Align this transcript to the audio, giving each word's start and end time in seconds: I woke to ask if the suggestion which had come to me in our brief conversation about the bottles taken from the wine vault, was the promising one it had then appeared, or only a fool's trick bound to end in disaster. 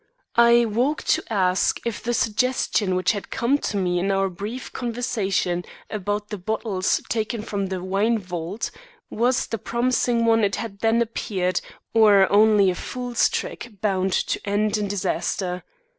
I 0.41 0.65
woke 0.65 1.03
to 1.13 1.23
ask 1.31 1.79
if 1.85 2.01
the 2.01 2.15
suggestion 2.15 2.95
which 2.95 3.11
had 3.11 3.29
come 3.29 3.59
to 3.59 3.77
me 3.77 3.99
in 3.99 4.09
our 4.09 4.29
brief 4.29 4.73
conversation 4.73 5.63
about 5.91 6.29
the 6.29 6.39
bottles 6.39 7.03
taken 7.07 7.43
from 7.43 7.67
the 7.67 7.83
wine 7.83 8.17
vault, 8.17 8.71
was 9.11 9.45
the 9.45 9.59
promising 9.59 10.25
one 10.25 10.43
it 10.43 10.55
had 10.55 10.79
then 10.79 11.03
appeared, 11.03 11.61
or 11.93 12.27
only 12.31 12.71
a 12.71 12.73
fool's 12.75 13.29
trick 13.29 13.73
bound 13.79 14.13
to 14.13 14.41
end 14.43 14.75
in 14.75 14.87
disaster. 14.87 15.63